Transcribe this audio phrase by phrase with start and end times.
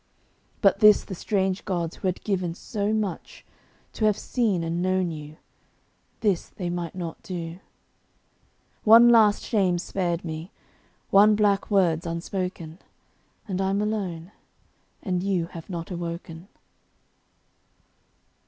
[0.63, 3.45] But this the strange gods, who had given so much,
[3.93, 5.37] To have seen and known you,
[6.21, 7.59] this they might not do.
[8.83, 10.49] One last shame's spared me,
[11.11, 12.79] one black word's unspoken;
[13.47, 14.31] And I'm alone;
[15.03, 16.47] and you have not awoken.